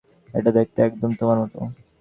[0.33, 1.53] এটা দেখতে একদম তোমার মত।